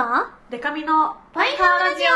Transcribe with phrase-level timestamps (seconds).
[0.00, 0.06] と？
[0.48, 2.06] デカミのパイハワラジオ。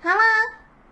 [0.00, 0.22] ハワー。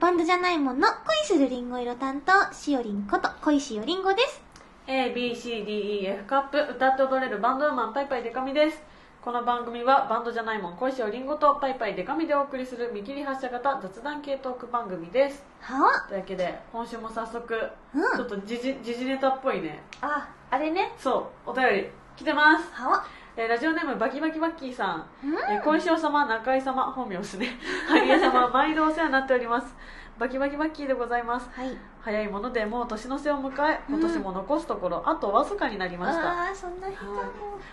[0.00, 4.42] バンドじゃないもんの恋するリンゴ色担当しおりんこと恋しおりんごです
[4.88, 7.72] ABCDEF カップ歌って踊れるバンドウー。
[7.72, 8.82] マンパイパイデカミです
[9.22, 15.44] この番組はバンドじゃないもん恋しおりんごとパイパイデカミでお送りする見切り発車型雑談系トーク番組です。
[15.60, 17.54] はわというわけで今週も早速、
[17.94, 18.16] うん。
[18.16, 19.82] ちょっと時事時事ネタっぽいね。
[20.00, 20.94] ああれね。
[20.96, 23.04] そうお便り来てます、はわ
[23.36, 25.06] えーラジオネームバキバキバッキーさん。
[25.22, 25.34] うん。
[25.54, 27.58] えー、小石尾様中井様本名ですね。
[27.90, 29.74] ハリエ様毎度お世話になっております。
[30.18, 31.50] バキバキバッキーでございます。
[31.52, 36.32] はい早いものでもう年の瀬を迎え今年も残すところ、あとわずかになりました。
[36.46, 37.16] ああそんな人も。
[37.18, 37.26] はい。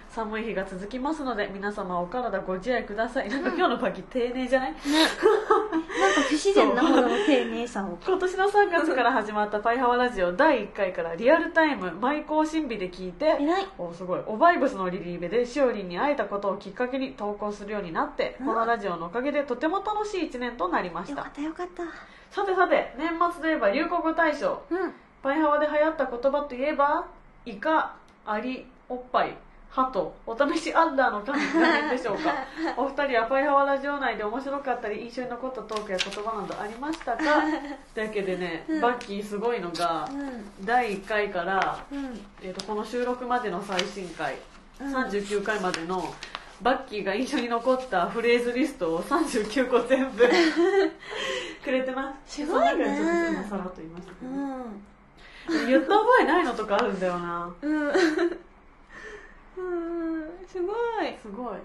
[0.10, 3.30] 寒い日が続きますので皆様お体ご自愛ください。
[3.30, 4.72] なんか今日のバキ丁寧じゃない？
[4.72, 4.78] ね。
[6.00, 7.98] なんか不自然なほどの丁寧さを。
[8.06, 13.38] 今年の3月から始まった「パイハワラジオ」第1回からリアルタイム毎更新日で聞いて
[13.78, 14.22] おすごい。
[14.28, 18.48] おバイブスのリリーベでしおりんに会えたことをきっかけに投稿するようになってうん。
[18.48, 21.22] このラジオのおかげでとても楽しい1年となりました。
[21.22, 21.84] よかったよかった。
[22.30, 24.62] さてさて年末といえば流行語大賞。
[24.70, 24.94] うん。
[25.24, 27.06] パイハワで流行った言葉といえば
[27.46, 29.36] イカアリおっぱい
[29.70, 32.34] ハトお試しアンダーの神何でしょうか？
[32.78, 37.24] お二人はパイハワラジオ内で面白かったり印象に残ったトークや言葉などありましたか？
[37.94, 38.82] というわけでね、うん。
[38.82, 40.66] バッキーすごいのがうん。
[40.66, 42.20] 第1回から、うん。
[42.42, 44.36] えー、とこの収録までの最新回、
[44.80, 44.96] うん。
[44.96, 46.04] 39回までの
[46.62, 50.28] バッキーが印象に残ったフレーズリストを39個全部
[51.64, 52.42] くれてます。
[52.44, 53.46] すごいね。
[53.50, 57.54] さらっと言いましたけうど、ねん言った覚えないのとかあるんだよな。
[57.62, 57.88] うん。
[57.88, 57.94] うん。
[60.48, 61.18] すごい。
[61.22, 61.58] すごい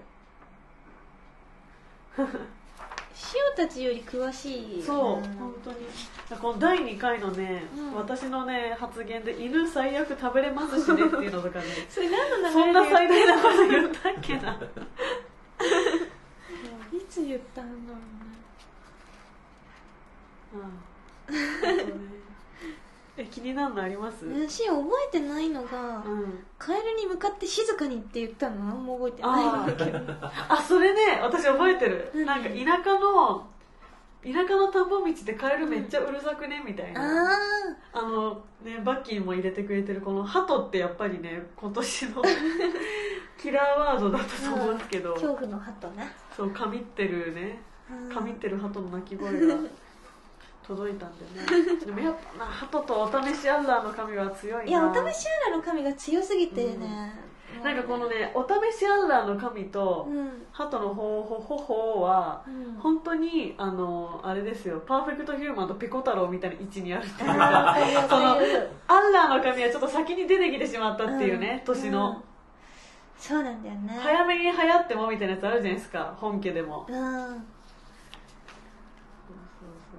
[3.57, 4.83] 塩たちより詳しい。
[4.83, 5.23] そう、ん。
[5.37, 5.77] 本当に。
[6.41, 7.93] この第2回のね、うん。
[7.95, 11.65] 私のね発言で犬最悪食べれますしねっていうのとかね。
[11.89, 14.59] それ何のそんな最大なこと言ったっけな。
[16.91, 17.99] いつ言ったんだろ
[20.53, 20.61] うん。
[20.61, 22.22] 本当ね
[23.15, 26.43] え気になるのあります、私覚えてないのがうん。
[26.57, 28.65] カエルに向かって静かにって言ったの？
[28.65, 29.63] 何も覚えてない。
[29.63, 29.99] んだけど
[30.49, 32.09] あ それね私覚えてる。
[32.15, 33.47] 何なんか田舎の
[34.23, 36.63] 田舎の田んぼ道でカエルめっちゃうるさくね？
[36.65, 37.37] みたいな、あ
[37.93, 42.21] あのねバッキーも入れてくれてるこのハトってやっぱりね今年の
[43.37, 46.11] キラーワードだったと思うんですけあど、恐怖の鳩ね。
[46.35, 47.61] そうかみってるね。
[47.91, 49.55] うんかみってるハトの鳴き声が
[50.65, 51.77] 届いたんでね。
[51.85, 54.69] でもやっぱなハトとお試しアンダーの神は強いな。
[54.69, 57.13] いやお試しアラの神が強すぎてね、
[57.63, 60.45] なんかこのねお試しアンダーの神と、うん。
[60.51, 62.73] ハトのほほほほはうん。
[62.79, 64.81] 本当にあのあれですよ。
[64.85, 67.29] パーフェクトヒューマンとピコ太郎みたいな位置にあるっていう。
[67.29, 68.29] あかーその
[68.87, 71.73] アンダーの神はちょっと先に出てきてしまったっていうね、うん。
[71.73, 72.23] 年の、
[73.17, 73.99] そうなんだよね。
[74.01, 76.13] 早めに流行ってもみたいなやつあるじゃないですか。
[76.17, 77.47] 本家でも、うん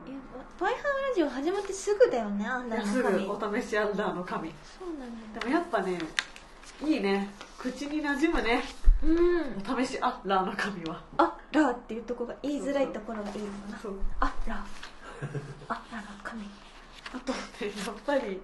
[0.07, 0.17] いや
[0.59, 4.51] パイハワラジオ始まってすぐだよねアンダーの神すぐお試しアンダーの神。
[4.79, 5.41] そうなんだ。
[5.41, 5.99] でもやっぱね
[6.85, 7.29] いいね。
[7.59, 8.63] 口に馴染むね。
[9.03, 9.75] うん。
[9.77, 11.01] お試しアンダーの神は。
[11.19, 13.79] あラっていうとこが言いづらいところがいいのかな。
[13.79, 14.65] そうあラ
[15.69, 16.45] あラの神。
[17.13, 17.39] あとね
[17.87, 18.41] やっぱり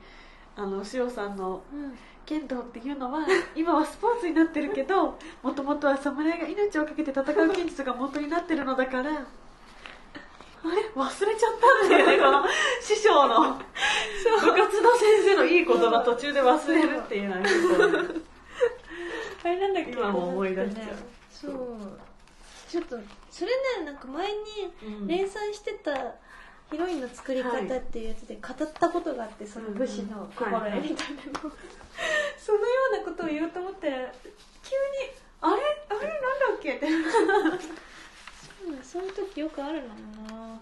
[0.56, 1.96] あの塩さんのうん。
[2.26, 9.14] 剣道っていうのは今はスポーツになってるけど もともとは侍が命をかけて戦う剣術が元になってるのだからあ
[10.64, 10.90] れ？
[10.94, 11.59] 忘れちゃった？
[13.28, 17.42] 師匠の部活の先生のいい言葉途中で忘れるっていうのは
[19.42, 19.90] あれなんだっけ？
[19.92, 20.86] 今も思い出しちゃう。
[20.86, 20.92] ね
[21.30, 21.52] そう。
[22.68, 22.98] ちょっと
[23.30, 24.34] それねなんか前に
[25.00, 25.06] うん。
[25.06, 25.92] 連載してた
[26.70, 31.52] ヒロインの作り方っていうやつで語ったことがあってその武士の心得みたいなの。
[32.38, 34.06] そのようなことを言おうと思ったら急に
[35.40, 35.62] あれ？
[35.88, 36.74] あれなんだっけ？
[36.76, 36.86] って。
[38.66, 40.60] うんそういう時よくあるのな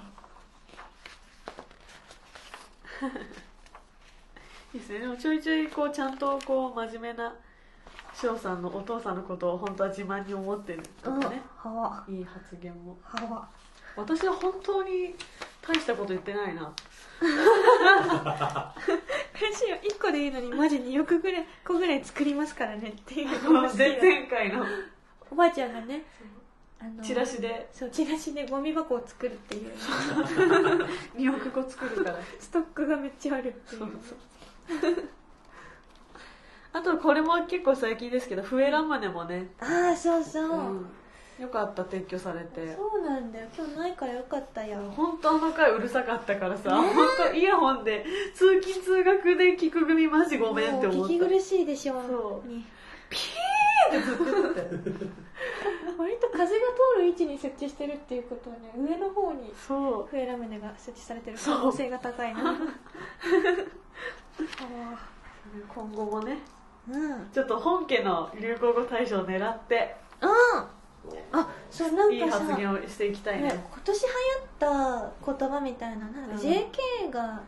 [4.75, 4.99] いいですね。
[5.00, 7.35] でもちょいちょいこうちゃんとこう真面目な
[8.15, 11.43] 翔さんのお父さんのことを本当は自慢に思ってるとかね。
[11.56, 12.05] はわ。
[12.09, 12.99] いい発言も。
[13.03, 13.49] はわ。
[13.97, 15.15] 私は本当に
[15.62, 16.73] 大したこと言ってないな。
[17.21, 17.27] 悔
[19.55, 23.29] しいよ1個でいいのにマジによくぐらい個ぐらい作りますからねっていう
[23.77, 24.65] 前々回の。
[25.31, 26.05] おばあちゃんがね
[26.81, 27.69] あのチラシで。
[27.73, 29.73] そうチラシでゴミ箱を作るっていう。
[31.17, 32.19] 2億個作るから。
[32.39, 33.81] ストックがめっちゃあるっていう。
[33.81, 33.91] そう
[36.73, 40.87] あとこれも結構最近ですけど笛ラムネもね、ああそうそう、うん。
[41.41, 42.77] よかった撤去されて。
[42.77, 43.49] そうなんだよ。
[43.57, 44.79] 今日ないからよかったよ。
[44.95, 46.77] 本当あの回うるさかったからさ、ね。
[46.77, 48.05] 本当イヤホンで
[48.35, 51.15] 通勤通学で聞く組マジごめんって思った。
[51.15, 52.49] 聞き苦しいでしょそう。
[52.49, 52.65] に
[53.09, 55.07] ピーってずっと言って
[55.99, 60.06] 割と風が通る位置に設置してるっていうことはね上の方にそう。
[60.09, 62.56] 笛ラムネが設置されてる可能性が高いな。
[65.75, 66.39] 今後もね。
[66.89, 67.12] うん。
[67.12, 69.97] うんちょっと本家の流行語大賞を狙って。
[71.33, 74.12] あそうなんいいかさ発言をしていきたいねね今年流行
[75.03, 76.39] った言葉みたいななんかうん。
[76.39, 77.41] JK が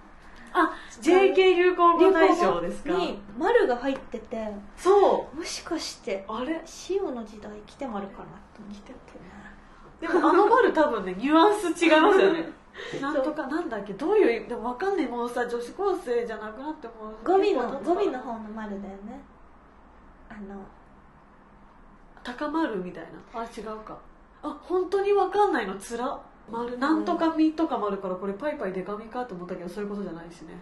[0.52, 6.60] あ JK 流行語大賞ですかに「丸が入っててそもしかしてうあれ？
[6.90, 8.24] 塩の時代来てまるかな
[8.54, 8.92] と思って。
[8.92, 9.00] て
[10.00, 12.50] でもあの丸多分ね ニュアンス違いますよね。
[13.00, 13.92] なんとかなんだっけ？
[13.94, 17.94] どういう意味でも分かんないもうさ女子高生じゃなくなってもう語尾の結構経つから。
[17.94, 19.20] 語尾の方の丸だよね。
[20.30, 20.56] あの
[22.22, 23.40] 高まるみたいな。
[23.40, 23.96] あ違うか。
[24.42, 25.74] あ本当に分かんないの？
[25.76, 26.18] つら
[26.50, 30.54] 丸なんとかみとかもあるからこれパイパイデカミかと思ったけどそういうことじゃないしね。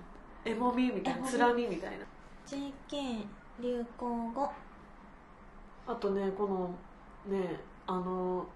[0.44, 1.26] えもみみたいな。
[1.26, 2.05] つらみみたいな。
[2.46, 3.25] JK
[3.61, 4.50] 流行語。
[5.87, 6.46] あとねこ
[7.26, 8.46] のねあの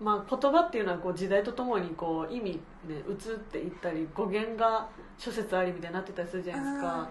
[0.00, 7.10] まあ言葉っていうのはこう時代とともにこう意味ね移っていったり語源が諸説ありみたいになってたりするじゃないですあか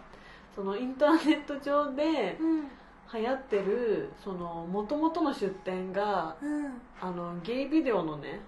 [0.54, 2.68] そのインターネット上でうん。
[3.14, 6.82] 流行ってるその元々の出典がうん。
[7.02, 8.40] あのゲイビデオのね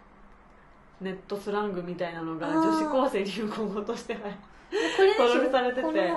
[1.01, 4.17] ネットスラングみたいなのが女子高生流行語として
[5.19, 6.13] 登録されてて。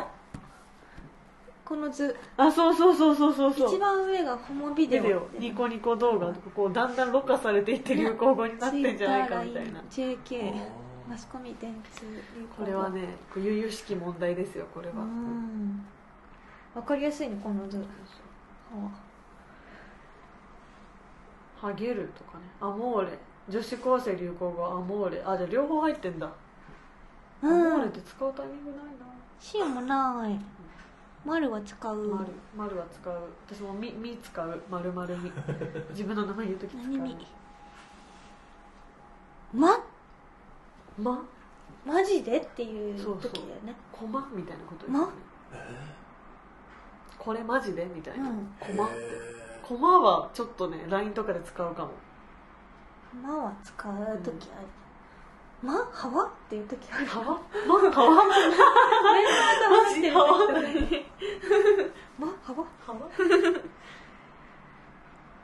[1.64, 2.16] この図。
[2.36, 3.74] あそうそうそうそうそうそう。
[3.74, 5.28] 一番上がホモビデオ。
[5.36, 6.32] ニコニコ動画。
[6.54, 9.80] こうだんだんろ過されていって流行語になってんじゃないかみたいな。
[9.90, 10.54] JK
[11.08, 13.00] マスコミ電通流行語これはね
[13.36, 15.84] 悠々しき問題ですよこれうは、ん。
[16.74, 17.84] わかりやすいねこの図。
[21.60, 22.44] ハゲるとかね。
[22.60, 23.18] アモーレ
[23.48, 25.22] 女子高生流行語アモーレ。
[25.24, 29.06] あじゃあ両方入ってんだ、うアモーレっんて使うタイミングないな。
[29.54, 30.38] 塩もない。
[31.24, 31.96] 丸は使う。
[32.08, 32.26] 丸。
[32.56, 33.14] 丸は使う。
[33.48, 34.62] 私もみみ使う。
[34.70, 35.30] 丸々み。
[35.90, 36.82] 自分の名前言うとき使う。
[36.82, 37.26] 何み？
[39.54, 39.78] ま？
[40.98, 41.22] ま？
[41.84, 43.76] マジでっていう時だよね。
[43.92, 44.28] コマ？
[44.32, 45.12] みたいなことですよね、
[47.18, 47.84] これマジで？
[47.86, 48.54] みたいな、うん。
[48.58, 48.96] コマって。
[49.62, 51.90] コマはちょっとね LINE とかで使うかも
[53.22, 53.92] まは使う
[54.22, 54.66] 時ある。
[55.62, 56.24] まはわ？
[56.26, 57.06] っていう時ある。
[57.06, 57.40] 川ま
[57.90, 58.34] 川ママ
[59.94, 60.26] ジ川
[62.18, 62.66] まはわ？
[62.86, 62.98] 川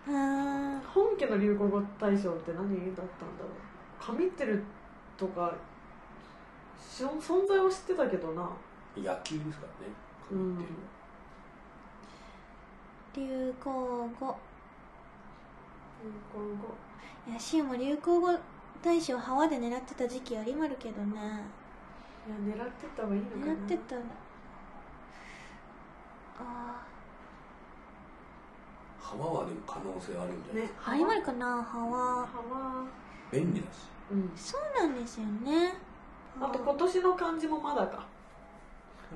[0.04, 0.10] うー
[0.76, 3.52] ん本家の流行語大賞って何だったんだろう。
[4.00, 4.62] 神ってる
[5.16, 5.54] とか
[6.78, 8.50] しょ存在を知ってたけどな。
[8.96, 9.94] 野球ですからね。
[10.32, 10.68] うん神っ
[13.12, 13.28] ていう。
[13.38, 13.70] のは流行
[14.20, 14.36] 語
[16.02, 16.74] 流行語。
[17.28, 18.38] いやシオも流行語
[18.82, 21.18] 大賞ハワで狙ってた時期ありまるけどね
[22.26, 23.52] いや狙ってった方がいいのかな。
[23.52, 23.96] 狙ってた
[26.38, 26.82] あ
[29.00, 32.26] 浜はでも可能性あるんじゃないねですか、あありまるかなハワ。
[32.26, 32.86] 浜
[33.30, 33.88] 便利だし。
[34.10, 34.32] うん。
[34.34, 35.74] そうなんですよね。
[36.40, 38.06] あと今年の漢字もまだか、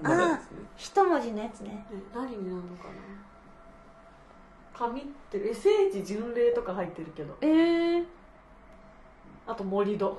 [0.05, 0.59] あまだですね。
[0.77, 1.71] 一文字のやつね。
[1.71, 3.26] ね、何になるのかな
[4.77, 7.35] 神ってるえ聖地巡礼とか入ってるけど。
[7.41, 8.05] ええ
[9.47, 10.19] あと盛り土。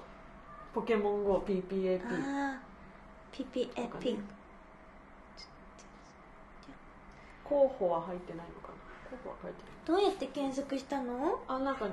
[0.74, 2.60] ポケモン GOPPAP ああ
[3.32, 4.24] ピピエピン
[7.44, 8.74] 候補は入ってないのかな。
[9.10, 9.72] 候補は書いてない。
[9.86, 11.40] どうやって検索したの？
[11.48, 11.88] あなんか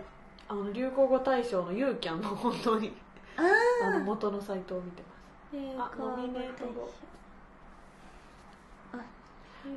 [0.49, 2.92] あの流行語大賞のユーキャンの本当に。
[3.37, 3.42] あ
[3.87, 6.64] あのあ元のサイトを見てま流行あノミネート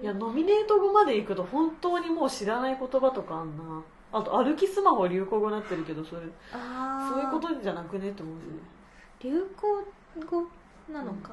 [0.02, 3.82] いやノミネート語まで行くと本当にもう知らない言葉とかあんな。
[4.12, 6.22] あと歩きスマホ流行語になってるけどそれ。
[6.54, 8.60] ああそういうことじゃなくねって思うんですよね。
[9.22, 9.86] 流行
[10.26, 10.48] 語
[10.94, 11.32] なのか、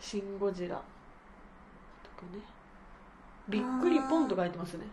[0.00, 0.76] シン・ゴジラ。
[0.76, 0.82] と
[2.22, 2.40] かね。
[3.48, 4.86] びっくりポンとか書いてますね。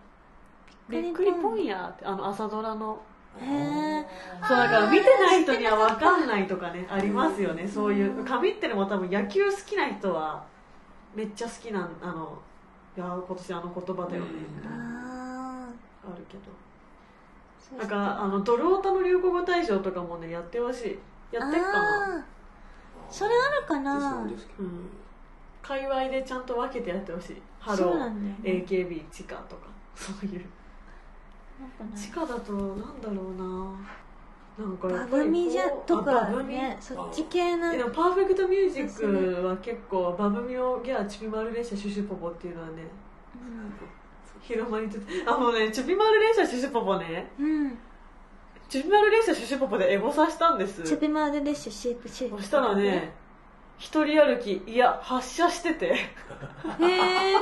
[0.89, 1.63] びっくりポン。
[1.63, 2.05] やって。
[2.05, 3.01] あの朝ドラの。
[3.39, 4.05] へえ
[4.48, 7.67] そうだから見てない人には分かんないとかねありますよね。
[7.67, 8.24] そういう。
[8.25, 10.46] 神ってるも多分野球好きな人は
[11.15, 12.38] めっちゃ好きなんあの
[12.95, 14.29] いや今年あの言葉だよね。
[14.55, 14.77] みたいな
[15.65, 15.69] あ
[16.05, 16.43] あるけど。
[17.75, 21.00] あなんかあのドルオタの流行語大賞とかもねやってほしい
[21.35, 21.71] やってっか
[22.09, 22.25] な。
[23.09, 24.12] それあるかな。
[24.12, 24.69] そうですけどね、
[25.62, 27.41] 界隈でちゃんと分けてやってほしい。
[27.59, 28.35] ハローね。
[28.43, 29.67] AKB 地下とか。
[29.95, 30.45] そういう。
[31.59, 33.75] なんかね地下だとなんだろうな
[34.57, 42.74] なんかやバブミじゃとあかねそっち系なえでもパーフェクトミュージックは結構バブミオギャーチュピマル列車シュシュポポっていうのはね
[43.36, 43.74] うん。
[44.41, 47.31] 広まりつつあもうねチュピマル列車シュシュポポね。
[47.39, 47.77] うん。
[48.69, 50.83] チュピマル列車シュシュポポでエゴサしたんです。
[50.83, 53.13] チュピマルレッシュシェイプシェイプそしたらね
[53.77, 55.86] 一人歩きいや発車してて。
[55.88, 57.36] へえ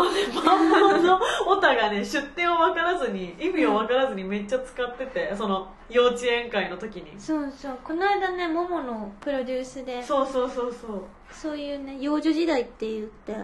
[0.00, 7.18] あれまんまのオタがね出典を分からずに意味を分からずにめっちゃ使っててその幼稚園会の時に。
[7.18, 7.78] そうそう。
[7.82, 11.02] この間ねモモのプロデュースでそうそうそうそう。
[11.30, 13.34] そういうね幼女時代って言って。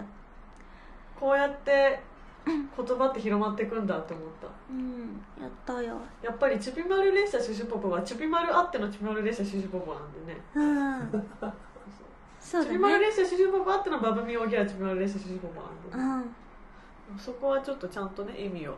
[1.19, 1.99] こうやって
[2.45, 4.47] 言葉って広まっていくんだって思った。
[4.71, 5.97] うんやったよ。
[6.23, 10.41] やっぱりチュピマル列車シュシュポポはチュピマルあってのチュピマル列車シュシュポポなんでね。
[10.55, 11.11] うん。
[12.39, 16.35] そうだチュピマルね列車シュシュポポあってのバブミオギャラチュピマル列車シュシュポポなんで、うん
[17.17, 18.75] そこはちょっとちゃんとね意味を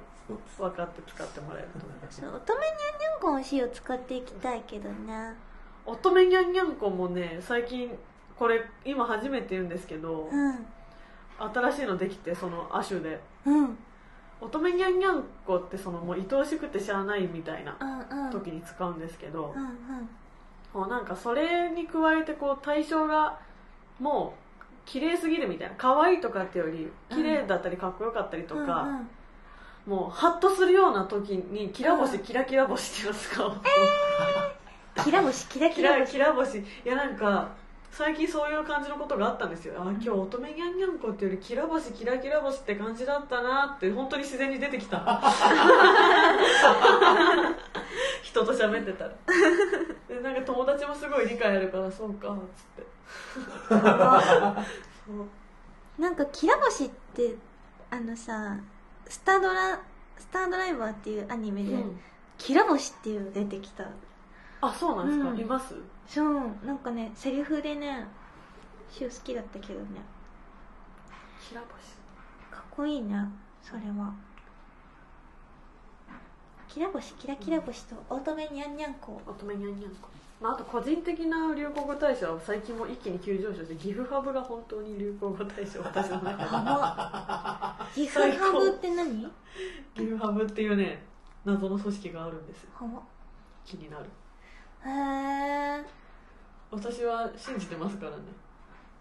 [0.57, 1.85] 分かって使ってもらえると。
[1.85, 5.33] 思います乙女にゃんにゃんこの詩を使っていきたいけどね
[5.85, 7.89] 乙女にゃんにゃんこもね最近
[8.39, 10.65] これ今初めて言うんですけど、うん。
[11.53, 13.19] 新しいのできてその亜種で。
[13.45, 13.77] うん。
[14.41, 17.77] 乙女にゃんにゃんこってそのもう愛おしくてしゃあないみたいな
[18.31, 20.09] 時に使うんですけどう、んうん。
[20.73, 23.37] もうなんかそれに加えてこう対象が
[23.99, 24.48] もう
[24.89, 25.75] 綺麗すぎるみたいな。
[25.77, 29.07] 可愛いとかってより綺麗だったりかっこよかったりとか、うんうん。
[29.85, 33.61] もうハッとするような時にキラ星、うんキラキラ星っていうのを使う、
[35.03, 36.59] キラ星キラキラキラ星キラ星。
[36.59, 37.49] いやなんか
[37.91, 39.75] 最近そういう感じのことがあったんですよ。
[39.77, 44.97] あ今日乙女にゃんにゃんこっていうよりキラ星キラキラ星って感じだったなって本当に自然に出てきた。
[48.23, 49.11] 人と喋ってたら。
[50.07, 52.98] でなんか友達もすごい理解あるからそうかっつって
[55.97, 57.35] なんかキラ星って
[57.89, 58.57] あのさ
[59.07, 59.81] スタードラ
[60.17, 61.99] スタードライバーっていうアニメで、うん。
[62.37, 63.85] キラ星っていうの出てきた。
[64.61, 65.39] あそうなんですか、うん。
[65.39, 65.75] います？
[66.07, 68.05] そうなんかねセリフでね
[68.91, 69.87] シュウ好きだったけどね。
[71.47, 71.69] キラ星
[72.51, 73.15] かっこいいね
[73.61, 74.13] それは。
[76.67, 80.09] キラ星キラキラ星と乙女にゃんにゃんこ乙女にゃんにゃんこ、
[80.41, 86.49] まあ、あと個人的な流行語大賞は最近も一気に急上昇して岐阜ハブが本当に流行語大賞私の中で
[87.93, 89.21] 岐阜ハブって何
[89.93, 91.03] 岐阜ハブっていうね
[91.43, 92.65] 謎の組織があるんです
[93.65, 94.05] 気になる。
[94.85, 95.85] へえ
[96.71, 98.17] 私は信じてますからね。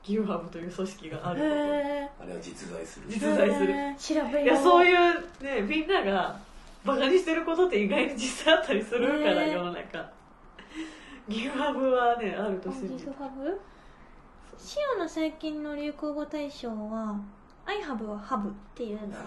[0.02, 3.06] 岐阜ハブという組織があるこへえあれは実在する。
[3.08, 3.74] 実在する。
[3.96, 4.32] 調べよう。
[4.32, 4.96] といやそういう
[5.44, 6.40] ねみんなが
[6.84, 10.10] バカにしてることって意外に実際あったりするから、世の中
[11.28, 13.60] 岐阜ハブはねあると信岐じて阜ハブ？
[14.56, 17.16] シオの最近の流行語大賞は
[17.66, 19.14] 「アイハブはハブ」っていうの。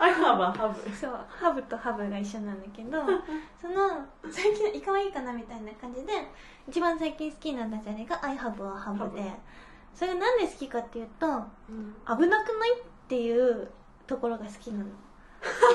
[0.00, 0.90] アイハブはハブ。
[0.94, 2.98] そうハブとハブが一緒なんだけど
[3.60, 6.12] その最近いかわいいかなみたいな感じで
[6.68, 9.32] 一番最近好きなダジャレが「アイハブはハブで」
[9.94, 12.80] それがなんで好きかっていうと危なくない？
[12.80, 13.70] っていう
[14.06, 14.84] ところが好きなの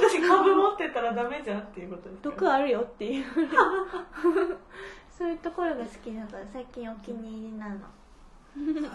[0.10, 2.30] 私株持ってたらダメじゃんっていうことですか？
[2.30, 3.26] 毒あるよっていう。
[5.18, 7.76] そういうところが好きだから最近お気に入りなの。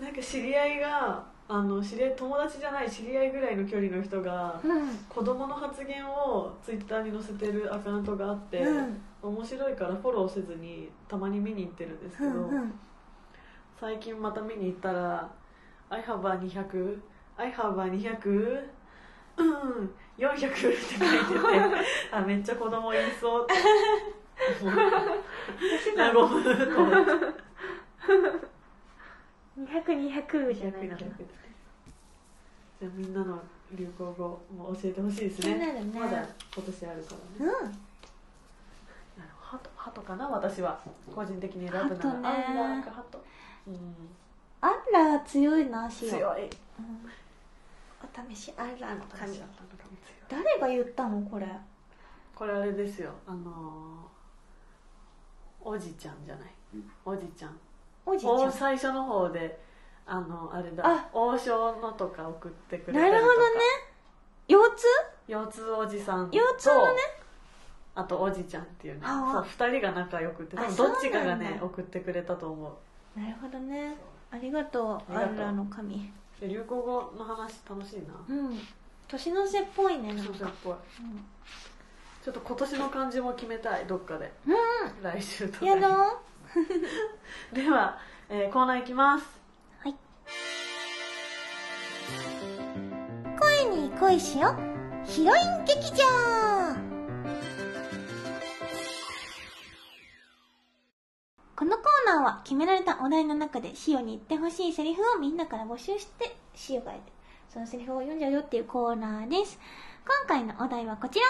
[0.00, 4.88] なんか知り合いがあの知り合い友達じゃない知り合いぐらいの距離の人がうん。
[5.08, 9.00] 子供の発言をツイッターに載せてるアカウントがあって、うん。
[9.22, 12.78] 面白いからフォローせずにたまに見に行ってるんですけど、うんうん。
[13.80, 15.28] 最近また見に行ったら
[15.90, 17.00] 「I have a 200」
[17.38, 18.68] 「I have a 200」
[19.38, 21.00] うん400って書いてて。
[22.10, 23.54] あめっちゃ子供言いそうって。
[25.96, 27.08] 和むと思って
[29.58, 30.96] 200200じゃないけど
[32.80, 33.40] じゃあみんなの
[33.72, 35.56] 流行語も教えてほしいですね。
[35.56, 35.82] ね。
[35.94, 37.52] まだ今年あるからね。
[37.62, 37.72] うん。
[39.40, 40.80] ハトハトかな私は。
[41.14, 41.96] 個人的に選ぶなら。
[41.96, 42.28] ハトね。
[42.28, 43.24] アンラーかハト、
[43.66, 43.94] うん、
[44.60, 46.10] アンラー強いなシオ。
[46.10, 46.44] 強い。
[46.44, 46.50] うん
[48.02, 49.40] お試しアンラーの感神
[50.28, 51.46] 誰が言ったのこれ。
[52.34, 53.12] これあれですよ。
[53.26, 54.08] あのー
[55.60, 56.48] おじちゃんじゃない。
[57.04, 57.58] おじちゃん。
[58.06, 58.34] おじいちゃん。
[58.34, 59.60] お最初の方で
[60.06, 60.84] あのあれだ。
[60.86, 61.08] あ。
[61.12, 63.20] 王将のとか送ってくれたなりとか。
[63.20, 63.60] るほどね。
[64.48, 64.86] 腰痛？
[65.26, 66.38] 腰痛おじさんと。
[66.38, 67.00] 腰痛のね。
[67.94, 69.00] あとおじちゃんっていうね。
[69.02, 70.56] あそう2人が仲良くて。
[70.56, 70.66] どっ
[71.00, 72.78] ちかがね送ってくれたと思
[73.16, 73.20] う。
[73.20, 73.96] なるほどね。
[74.30, 75.12] ありがとう。
[75.12, 75.96] アンラーの神。
[75.96, 76.00] で
[76.42, 78.14] 流行語の話楽しいな。
[78.28, 78.60] うん。
[79.08, 80.24] 年の瀬っぽいねなんか。
[80.24, 80.74] そうそうっぽい。
[82.24, 84.32] ちょっと今年の漢字も決めたいどっかで。
[84.46, 85.02] うん。
[85.02, 85.70] 来週とかに。
[85.70, 85.88] やだ
[87.52, 89.26] では、えーコーナーいきます。
[89.82, 89.94] はい。
[93.40, 94.54] 恋に恋しよ。
[95.04, 96.97] ヒロイン劇場
[101.58, 106.92] このコーナーは決められたお題の中でシオに言ってほしいセリフをみんなから募集してシオが
[107.52, 109.58] そのセリフを読んじゃうよっていうコーナーです。
[110.06, 111.26] 今回のお題はこちら。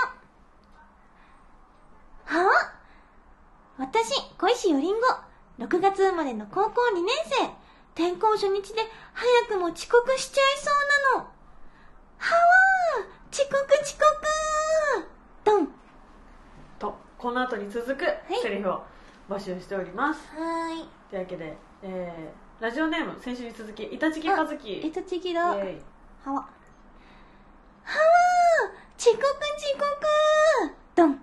[2.26, 2.74] はあ？
[3.78, 5.64] 私、小石よりんご。
[5.64, 7.06] 6月生まれの高校2年
[7.96, 8.04] 生。
[8.10, 8.82] 転校初日で
[9.14, 10.70] 早くも遅刻しちゃいそ
[11.16, 11.30] うなの。
[12.18, 14.04] はわー遅刻遅刻
[15.44, 15.68] ドン
[16.78, 18.04] とこの後に続く
[18.42, 18.82] セリフを
[19.28, 20.88] 募集しております、はーい。
[21.10, 25.42] というわけで、えー、ラジオネーム先週に続き板敷和樹えとちぎだ。
[25.42, 25.54] はわ。
[25.54, 26.38] はわー
[28.98, 29.26] 遅刻遅
[29.76, 31.20] 刻ドン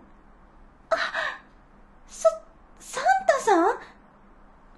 [0.91, 0.95] あ、
[2.07, 2.29] そ、
[2.79, 3.74] サンタさ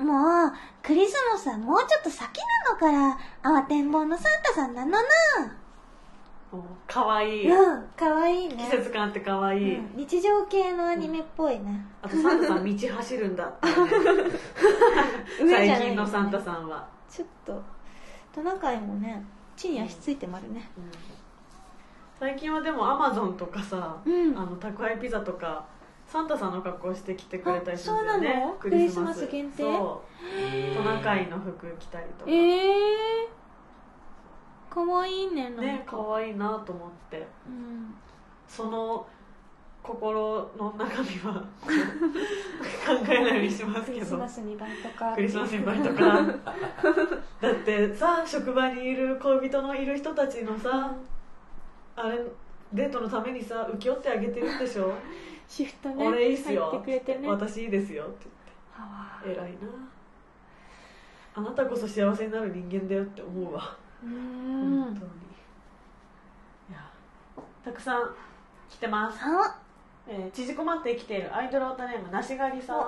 [0.02, 0.06] ん？
[0.06, 3.18] もう、クリスマスはもうちょっと先なのから、
[3.62, 4.98] 慌てんぼうのサンタさんなのな。
[6.58, 7.44] もうかわい。
[7.44, 8.56] いうん、かわいいね。
[8.56, 9.58] 季節感あってかわい。
[9.58, 11.86] い、うん日常系のアニメっぽいね。
[12.02, 13.54] あとサンタさん道走るんだ
[15.38, 17.62] 最近のサンタさんは、ちょっと、
[18.34, 19.24] トナカイもね、
[19.56, 20.70] 地に足ついてまるね。
[20.78, 20.84] うん。
[22.20, 24.38] 最近はでもアマゾンとかさ、うん。
[24.38, 25.66] あの宅配ピザとか
[26.08, 28.54] サンタさんの格好して来てくれたりするよね。
[28.60, 29.28] クリスマス。
[29.28, 29.64] 限定？
[29.64, 30.02] そ
[30.74, 30.76] う。
[30.76, 32.32] トナカイの服着たりとか。
[32.32, 33.47] ええー。
[34.70, 35.62] かわいいね、なんか。
[35.62, 37.94] ね可愛いなと思ってうん。
[38.48, 39.06] その
[39.84, 41.34] 心の中身は
[41.64, 45.14] 考えないようにしますクけどリスマスにバイトか。
[45.16, 46.22] クリスマスイベントか
[47.42, 50.94] だってさ職場にいる恋人のいる人たちのさ
[51.96, 52.20] あれ
[52.74, 54.92] デートのためにさ請け負ってあげてるんでしょ？
[55.48, 56.06] シフトね。
[56.08, 57.28] 俺いいっすよ入ってくれてね。
[57.30, 58.28] 私いいですよって
[59.26, 59.58] 言って偉いな
[61.36, 64.92] あなたこそ幸せになる人間だよって思うわ本当に。
[64.92, 64.96] ん。
[64.96, 66.78] いや
[67.64, 68.10] たくさん
[68.70, 69.56] 来てます、は
[70.08, 72.80] えー縮こまって生きているアイドルオタネームなしがりさん。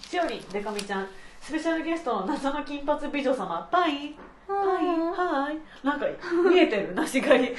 [0.00, 1.06] しおりんでかみちゃん。
[1.40, 3.68] スペシャルゲストの謎の金髪美女様。
[3.70, 4.06] パイ。
[4.10, 4.14] ン
[4.46, 4.84] パイ。
[4.86, 5.58] ンははい。
[5.84, 6.06] なんか
[6.50, 6.94] 見えてる？
[6.96, 7.54] なしがり。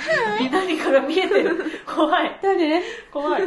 [0.51, 1.63] 何かが見えてる。
[1.85, 2.39] 怖い。
[2.41, 3.43] 誰怖い、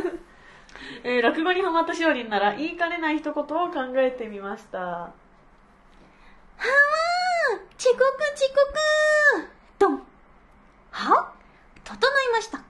[1.04, 4.78] えー落語にハマったしおりんなら言いかねない一言を考えてみました。
[4.78, 5.12] はわ
[7.78, 8.00] 遅刻
[8.34, 9.48] 遅刻。
[9.78, 10.02] ドン。
[10.90, 11.32] は？
[11.84, 12.62] 整いました。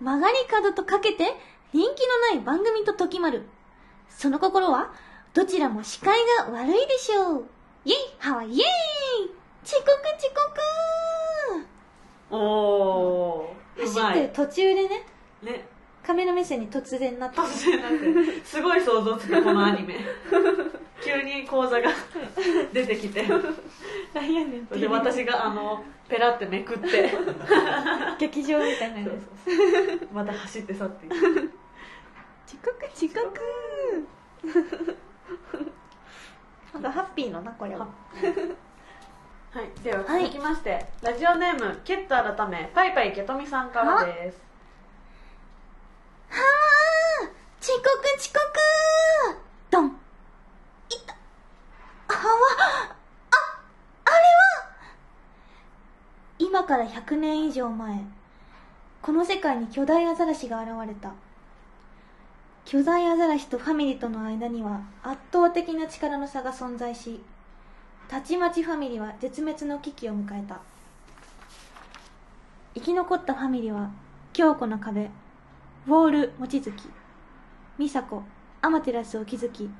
[0.00, 1.24] 曲がり角とかけて、
[1.72, 3.42] 人気のない番組と時丸。
[4.08, 4.92] その心は、
[5.34, 7.46] どちらも視界が悪いでしょう。
[7.84, 8.54] イェイはわイェイ。
[9.64, 10.28] 遅刻遅
[11.60, 11.66] 刻。
[12.30, 14.88] おーう走ってる途中でね、
[15.42, 15.66] ね。
[16.04, 17.38] カメラ目線に突然なって。
[17.38, 18.44] 突然だって。
[18.44, 19.96] すごい想像つくこのアニメ。
[21.04, 21.90] 急に講座が
[22.72, 23.24] 出てきて
[24.14, 27.12] なんやねんってで私があのペラってめくって。
[28.18, 31.14] 劇場みたいなやそうつそうそうまた走って去っていく。
[32.46, 33.18] 遅刻遅刻。
[36.74, 37.86] なんかハッピーのなこれは。
[39.50, 40.24] はい、でははい。
[40.24, 44.42] 続きまして、ラジオネームケット改めパイパイケトミさんからです。
[46.28, 47.84] はあ遅刻
[48.18, 48.40] 遅刻。
[49.70, 49.86] ドン。
[49.88, 49.94] いっ
[51.06, 51.14] た。
[52.14, 52.34] はわ
[52.90, 52.94] あ
[54.04, 54.20] あれは
[56.38, 58.04] 今から100年以上前
[59.02, 61.12] この世界に巨大アザラシが現れた。
[62.64, 67.20] 巨大アザラシとファミリーとの間には圧倒的な力の差が存在し
[68.08, 70.60] たちまちファミリーは絶滅の危機を迎えた。
[72.74, 73.90] 生き残ったファミリーは
[74.32, 75.10] 強固な壁
[75.86, 76.72] ウォール望月
[77.78, 78.22] 美佐子
[78.60, 79.70] アマテラスを築き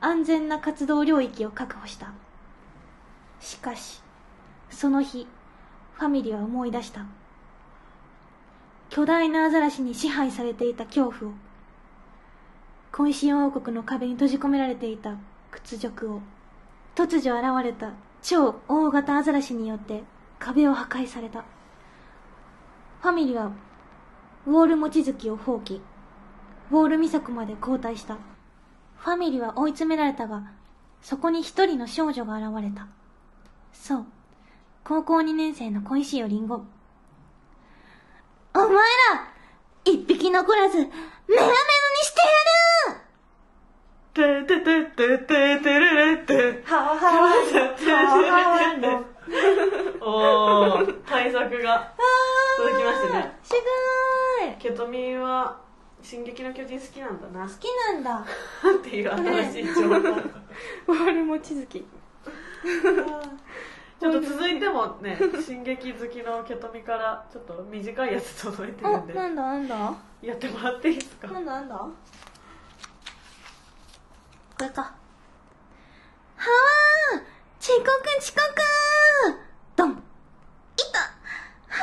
[0.00, 2.12] 安全な活動領域を確保した。
[3.40, 4.00] しかし
[4.70, 5.26] その日
[6.00, 7.04] ファミリーは思い出した。
[8.88, 11.34] 巨大なアザラシに支配されていた恐怖を
[12.90, 15.18] 小石王国の壁に閉じ込められていた
[15.50, 16.22] 屈辱を
[16.94, 20.02] 突如現れた超大型アザラシによって
[20.38, 21.44] 壁を破壊された。
[23.02, 23.52] ファミリーは
[24.46, 25.82] ウォール望月を放棄。
[26.70, 28.16] ウォール岬まで後退した。
[28.96, 30.50] ファミリーは追い詰められたが
[31.02, 32.86] そこに一人の少女が現れた。
[33.74, 34.06] そう。
[34.84, 36.56] 高校2年生の小石よりんご。
[36.56, 36.64] お
[38.58, 38.74] 前ら
[39.84, 40.94] 一匹残らずメラメ
[41.36, 41.50] ラに
[42.02, 42.20] して
[44.18, 44.46] やる！
[44.46, 46.62] ててててててれれて。
[46.64, 46.98] はわはわ
[47.30, 47.34] は
[50.00, 51.92] おー対策が
[52.58, 55.60] 続きましてねすごーいケトミは
[56.02, 58.24] 「進撃の巨人」好きなんだな好きなんだ
[58.76, 61.86] っていう新しい情報ウォール望月
[64.00, 69.12] ちょっと続いてもね進撃好きのケトミからちょっと短いやつ届いてるんで。
[69.12, 69.94] なんだなんだ？
[70.22, 71.28] やってもらっていいですか？
[71.28, 71.76] なんだなんだ？
[71.76, 71.90] こ
[74.60, 74.82] れか。
[74.82, 74.94] は
[76.38, 77.22] あ
[77.60, 77.84] 遅刻
[78.18, 78.40] 遅刻！
[79.76, 79.90] ドン。
[79.90, 79.94] い
[80.92, 80.98] た。
[80.98, 81.08] は
[81.68, 81.78] あ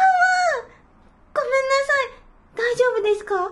[1.36, 2.18] ごめんなさい。
[2.56, 3.52] 大丈夫ですか？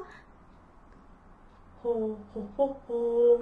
[1.84, 3.40] ほほほほ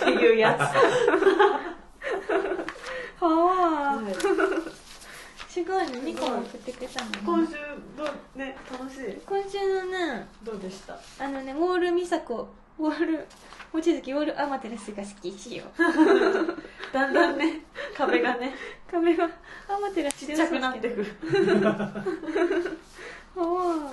[0.00, 0.60] っていうやつ、
[3.22, 3.96] はあ。
[3.96, 4.14] はい。
[5.48, 6.00] すごいね。
[6.04, 7.52] ニコも送ってくれたの今週
[7.96, 9.20] どうね楽しい？
[9.26, 10.94] 今週のねどうでした？
[11.24, 13.26] あのねウォール美佐子ウォール
[13.72, 15.64] 望月ウォールアマテラスが好きしよ
[16.92, 17.62] だんだんね
[17.96, 18.54] 壁がね。
[18.90, 19.28] 壁は
[19.68, 20.96] アマテラスちっちゃくなってく。
[21.02, 21.06] る
[23.36, 23.90] は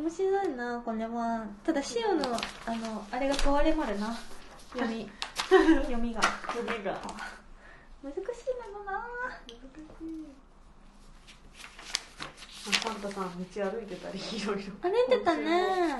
[0.00, 1.44] 面白いなこれは。
[1.62, 2.24] ただ塩の
[2.64, 4.16] あのあれが変われまるな。
[4.72, 5.06] 読み。
[5.82, 6.22] 読みが。
[6.46, 6.98] 首が。
[8.02, 8.22] 難しい
[8.58, 8.78] な。
[8.78, 9.06] のな
[12.62, 14.72] サンタさん道歩いてたりいろいろ。
[14.80, 15.98] 歩いてたね。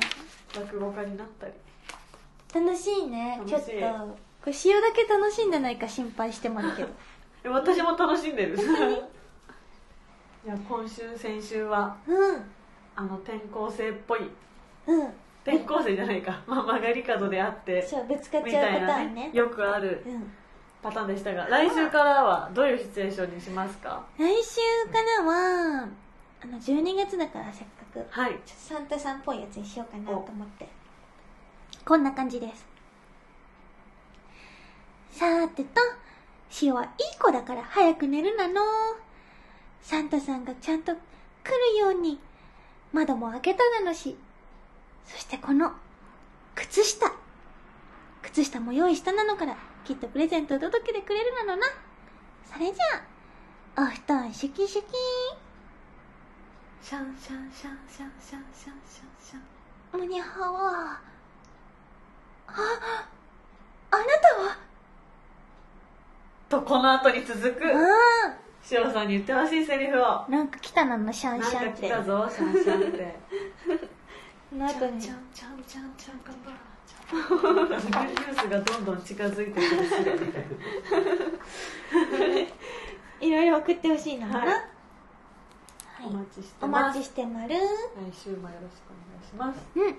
[0.57, 1.53] 落語家になったり。
[2.55, 3.55] 楽しいね楽しい。
[3.55, 4.19] ちょっと。
[4.45, 6.89] これ塩だけ楽しんでないか心配してもらうけど。
[7.45, 8.57] え私も楽しんでる。
[10.43, 11.99] いや今週先週は。
[12.07, 12.60] うん
[12.97, 14.31] あの転校生っぽい。
[14.87, 15.09] うん。
[15.45, 17.83] 転校生じゃないか、まあ、曲がり角であって。
[17.83, 19.29] そうぶつかっみちゃたいなうパターンね。
[19.29, 20.33] ねよくあるうん。
[20.83, 24.03] パターンでしたが来週からはどういうシチュエーションにしますか？
[24.19, 25.89] 来週からは
[26.43, 28.07] あの12月だからせっかく。
[28.11, 28.33] はい。
[28.33, 30.69] ちょっとサンタさんっぽいやつにしようかなと思って。
[31.85, 32.67] こんな感じです。
[35.13, 35.81] さーてと
[36.63, 38.61] 汐はいい子だから早く寝るなの。
[39.83, 40.99] サンタさんがちゃんと来
[41.75, 42.19] るように
[42.93, 44.17] 窓も開けたなのし。
[45.07, 45.73] そしてこの
[46.55, 47.13] 靴下。
[48.23, 51.67] 靴下も用意したなのからきっとプレゼントを届けてくれるなのな。
[52.53, 54.89] それじゃあお布団シュキシュキ
[56.83, 60.01] シャンシャンシャンシャンシャンシャンシャンシャン。
[60.01, 61.01] むにゃはわ
[62.47, 62.53] あ
[63.93, 64.59] あなたは？
[66.49, 67.61] とこの後に続く
[68.63, 70.07] あ塩さんに言ってほしいセリフを。
[70.07, 71.13] あなんか来たなの？
[71.13, 71.83] シャンなんかシャンって。
[71.87, 73.17] 来たぞシャンシャンって。
[74.51, 80.39] この後にちゃん ちゃんちゃんちゃん頑張らなちゃんニュースがどんどん近づいてくるしみた
[82.39, 84.49] いいろいろ送ってほしいな、はい。
[84.49, 84.61] はい。
[86.07, 86.99] お待ちしておます。
[86.99, 87.55] 待ちしてまる？
[87.55, 87.59] 来
[88.13, 89.59] 週もよろしくお願いします。
[89.77, 89.95] うん。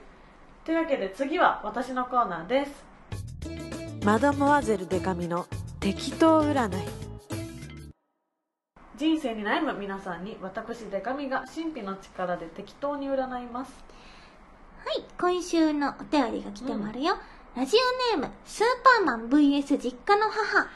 [0.65, 2.83] というわけで次は私のコーナーです。
[4.05, 5.45] マダモアゼルデカミの
[5.79, 7.00] 適当占い
[9.01, 13.71] 人生に悩む皆さんに私デカミが神秘の力で適当に占います。
[14.85, 17.15] はい今週のお便りが来てまるよ、
[17.55, 17.77] ラジ
[18.13, 18.65] オネームスー
[18.99, 20.67] パーマン VS 実家の母。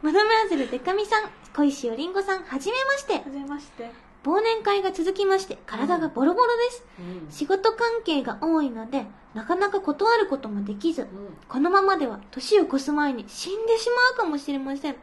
[0.00, 3.16] マダムアゼルデカミさん小石よりんごさんはじめまして。
[3.16, 3.90] はじめまして、
[4.24, 11.06] 忘年会が続きまして体がボロボロです、仕事関係が多いのでなかなか断ることもできず
[11.50, 14.96] このままでは年を越す前に死んでしまうかもしれません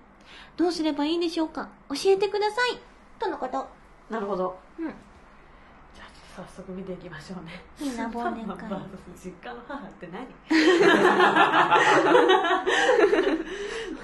[0.58, 1.70] どうすればいいでしょうか？
[1.90, 2.80] 教えてください。
[3.20, 3.68] とのこと。
[4.10, 4.58] なるほど。
[4.80, 4.88] うん。
[4.88, 7.64] じゃあ早速見ていきましょうね。
[7.80, 8.58] いいな忘年会。
[9.16, 10.26] 実家の母って何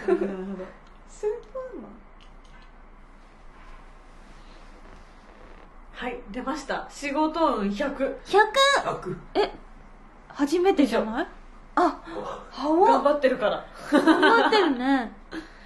[0.07, 0.65] なるほど。
[1.09, 1.91] スーパーマン
[5.93, 6.85] はい出ました。
[6.89, 8.17] 仕事運100 100
[8.83, 9.51] 100え
[10.29, 11.27] 初めてじゃない？
[11.75, 11.99] あ
[12.55, 13.65] 頑は張ってるから。
[13.91, 15.11] 頑張ってるね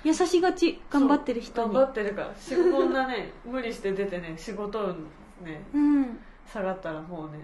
[0.03, 1.73] 優しがち頑張ってる人に。
[1.73, 5.07] 頑張ってるから仕事こんなね 無理して出てね仕事運
[5.45, 6.19] ねうん。
[6.51, 7.37] 下がったらもうね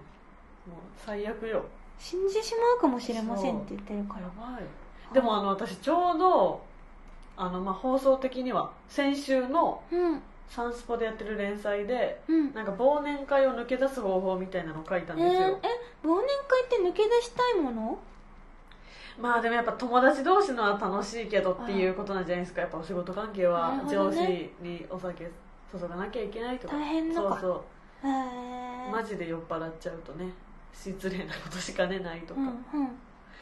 [0.65, 1.63] もう最悪よ。
[1.99, 4.21] 死んでしまうかもしれませんって言ってるから。
[4.21, 4.63] やばい。
[5.13, 6.61] でもあの私ちょうど
[7.37, 10.21] あのまあ放送的には先週のうん。
[10.49, 12.53] サンスポでやってる連載でうん。
[12.53, 17.99] なんか忘年会を抜け出す方法みたいなのを書いたんえー、ですよ、え忘年会って抜け出したいもの？
[19.19, 22.61] まあでもやっぱ友達同士のは楽しいけどっていうことなんじゃないですか。
[22.61, 25.29] やっぱお仕事関係は上司ねにお酒
[25.71, 26.75] 注がなきゃいけないとか。
[26.75, 27.65] 大変そうそ
[28.03, 30.31] へえうマジで酔っ払っちゃうとね
[30.71, 32.89] 失礼なことしかねないとか、うんうん。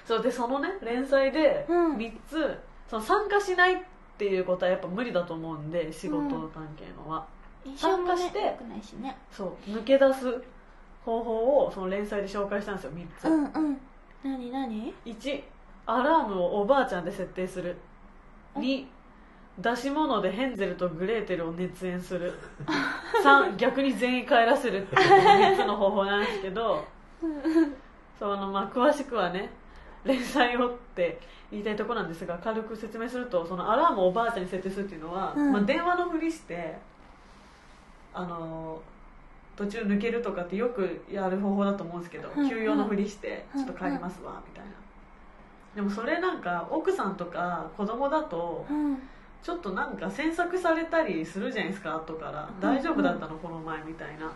[0.05, 1.97] そうでそのね連載でうん。
[1.97, 2.59] 3つ、
[2.89, 3.77] その参加しないっ
[4.17, 7.27] ていうことはやっぱ無理だと思うんで仕事関係のは、
[7.65, 9.17] 印象もね参加して良くないしね。
[9.29, 10.41] そう抜け出す
[11.03, 13.81] 方法をその連載で紹介したんですよ3つ、うんうん。
[14.23, 15.43] 何何？1
[15.85, 17.75] アラームをおばあちゃんで設定する。
[18.55, 18.85] 2
[19.59, 22.33] 出し物でヘンゼルとグレーテルを熱演する。
[23.23, 26.85] 3逆に全員帰らせるっていう3つの方法なんですけど。
[28.19, 29.49] その、まあ、詳しくはね
[30.03, 31.19] 連載をって
[31.51, 35.51] 言いたいとこなんですが軽く説明するとそのアラームをおばあちゃんに設定するっていうのは、うん。
[35.51, 36.77] まあ、電話のふりして
[38.13, 38.81] あの
[39.55, 42.49] 途中抜けるとかってよくやる方法だと思うんですけど、うん。
[42.49, 43.65] 休養のふりしてうん。
[43.65, 44.71] ちょっと帰りますわみたいな
[45.75, 48.97] でもそれなんか奥さんとか子供だとうん。
[49.45, 54.31] ちょっとなんか詮索されたりするじゃないですか後から「大丈夫だったのこの前」みたいな。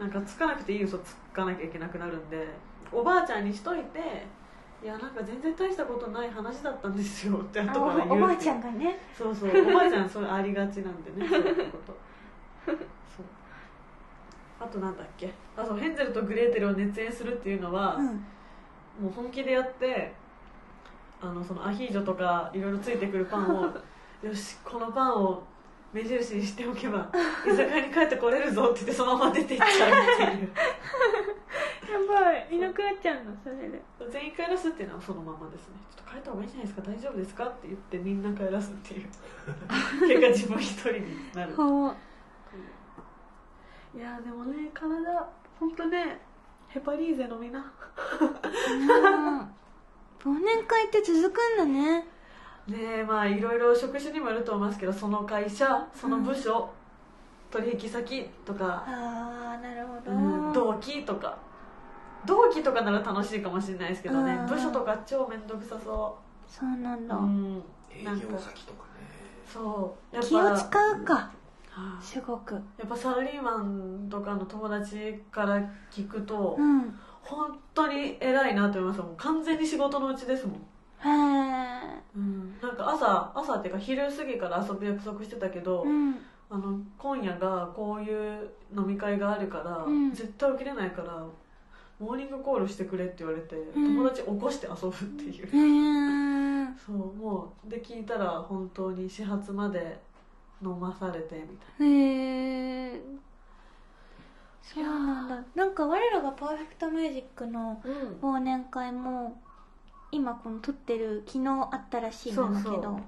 [0.00, 2.48] なんかつかなくていい嘘つかなきゃいけなくなるんで
[2.90, 4.26] おばあちゃんにしといて
[4.82, 8.98] 「いやなんか全然大したことない話だったんですよ」って後から言うあおおばあちゃんんがね。
[9.16, 9.50] そうそう。
[9.50, 11.28] おばあちゃんそれありがちなんでね。
[11.30, 11.96] そういうこと。
[12.66, 12.76] そう。
[14.58, 15.32] あとなんだっけ。
[15.56, 18.06] あそうヘンゼルとグレーテルを熱演するっていうのは、うん。
[19.00, 20.12] もう本気でやって
[21.20, 23.62] あのそのアヒージョとかいろいろついてくるパンを
[24.22, 25.42] よしこのパンを
[25.92, 27.08] 目印にしておけば
[27.46, 30.52] 居酒屋に帰ってこれるぞって言ってそのまま出ていっちゃうっていう。
[31.84, 32.48] やばい。
[32.50, 33.80] いなくなっちゃうのそれで。
[34.10, 35.74] 全員帰らすっていうのはそのままですね。
[35.94, 39.06] ちょっと帰った方がいいじゃないですか大丈夫ですかって言ってみんな帰らすっていう。
[40.08, 41.56] 結果自分一人になる。
[41.56, 41.94] は
[43.96, 45.28] いやでもね体
[45.60, 46.20] 本当ね
[46.66, 47.60] ヘパリーゼ飲みな
[50.24, 52.06] 忘年会って続くんだね。
[52.66, 56.70] ねえまあいろいろ職種にもよると思いますけどその会社その部署、
[57.50, 61.36] 取引先とかああなるほど、うん同期とか
[62.24, 64.46] 同期とかなら楽しいかもしれないですけどねうん。
[64.46, 69.06] 部署とか超面倒くさそそうなんう、だ、うん、営なんか業先とかね。
[69.46, 70.16] そう。
[70.16, 71.14] やっぱ気を使うか。
[71.14, 71.30] は
[71.76, 72.54] あすごく。
[72.54, 75.58] やっぱサラリーマンとかの友達から
[75.90, 80.60] 聞くと、うん本当に偉いなと思いますもう完全に仕事のうちですもん、へ
[81.08, 86.16] えうん、なんか朝朝っていうか昼過ぎから遊ぶ約束してたけど、うん。
[86.50, 90.12] あの今夜がこういう飲み会があるから、うん。
[90.12, 91.24] 絶対起きれないから
[91.98, 93.72] モーニングコールしてくれって言われて、ん。
[93.74, 95.48] 友達起こして遊ぶっていう、
[96.76, 99.98] そうもうで聞いたら本当に始発まで
[100.62, 103.00] 飲まされてみたいへえ
[104.72, 105.44] そうなんだ。
[105.54, 107.82] なんか我らがパーフェクトミュージックの
[108.22, 109.40] 忘年会も
[110.10, 113.02] 今この撮ってる昨日あったらしいんだけどそうそう。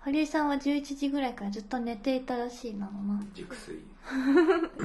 [0.00, 3.82] 堀江さんは11時ぐらいからずっと寝ていたらしいなのな熟睡。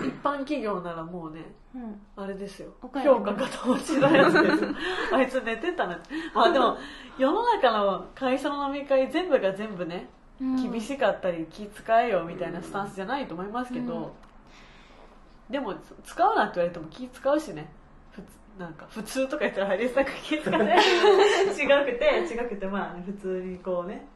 [0.07, 1.41] 一般企業ならもうね
[1.75, 2.01] うん。
[2.15, 2.73] あれですよ。
[2.81, 4.69] 評価が乏しいのやつですよ
[5.13, 5.97] あいつ寝てたね
[6.33, 6.77] まあでも
[7.17, 10.09] 世の中の会社の飲み会全部が全部ね
[10.41, 10.71] うん。
[10.71, 14.11] 厳しかったり気使えよみたいなスタンスじゃないと思いますけど、うん
[15.49, 17.69] でも使うなって言われても気使うしね。
[18.11, 18.25] ふつ
[18.59, 20.59] なんか普通とか言ったらハリーさんが気使っ て
[21.63, 24.07] 違くて違くてまあ普通にこうね。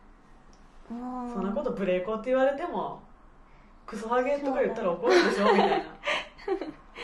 [0.89, 1.31] うん。
[1.33, 3.01] そんなことブレーコって言われても
[3.85, 5.75] クソハゲとか言ったら怒るでしょみたいな。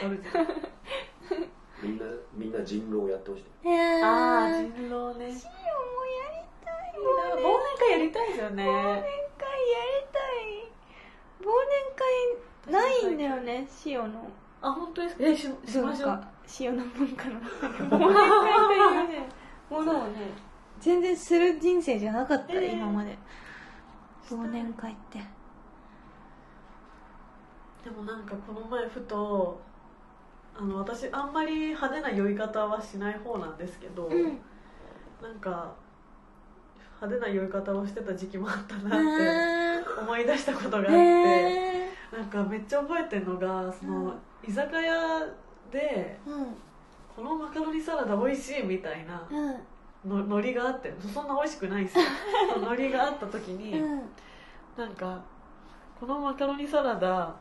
[0.06, 0.48] あるじゃん。
[1.84, 3.68] みんなみんな人狼やってほしい。
[3.68, 9.12] へえああ人狼ねシオもやりたい忘年会やりたいですよね忘年会やり
[10.12, 10.72] たい
[11.42, 11.46] 忘
[12.68, 14.30] 年会ないんだよねシオの
[14.62, 15.24] あ本当ですか？
[15.24, 16.10] えししましょう。
[16.10, 19.28] 文化シオの文化の忘年会というね。
[19.70, 20.32] ものをね。
[20.80, 22.74] 全然する人生じゃなかった、えー。
[22.74, 23.18] 今まで。
[24.30, 25.20] 忘年会って。
[27.84, 29.60] でもなんかこの前ふと
[30.58, 34.40] あの私あんまり派手な酔い方はしない方なんですけど、うん。
[35.22, 35.74] なんか
[37.02, 44.14] 派手な酔い方をしてた時期もあったなってへ思い出したことがあっーてへなんかめっちゃ覚えてるのがその、
[44.48, 45.20] 居酒屋
[45.72, 46.20] で
[47.16, 49.58] このマカロニサラダ美味しいみたいなうん
[50.06, 52.04] のノリがあってそんな美味しくないんですよ。
[52.54, 54.02] そのノリがあった時に、うん
[54.76, 55.22] なんか
[56.00, 57.36] このマカロニサラダ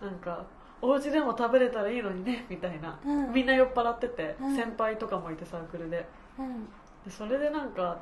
[0.00, 0.44] なんか
[0.80, 3.32] お家でも食べれたらいいのにねみたいな、うん。
[3.32, 4.56] みんな酔っ払ってて、うん。
[4.56, 6.06] 先輩とかもいてサークルで。
[6.38, 6.66] うん。
[7.04, 7.98] でそれでなんかあ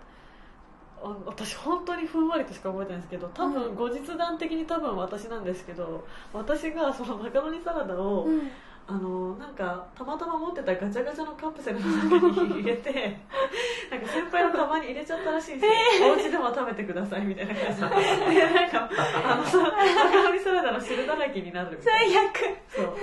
[1.27, 3.75] 私本当にふんわりとしか覚えてないんですけど多分うん。
[3.75, 8.51] 後日談的に多分私なんですけど私がそのマカロニサラダを、うん。
[8.87, 12.91] あのなんかたまたま持ってたガチャガチャのカプセルの中に入れて
[13.89, 17.87] なんか先輩のカバンに入れちゃったらしいんですよ、お家でも食べてくださいみたいな感じで。
[18.35, 18.91] でなんか
[19.25, 22.59] あのそのマカロニサラダの汁だらけになるみたいな最悪。
[22.69, 22.95] そう。